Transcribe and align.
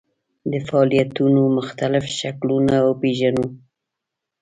د 0.51 0.53
فعالیتونو 0.67 1.41
مختلف 1.57 2.05
شکلونه 2.19 2.75
وپېژنو. 2.87 3.45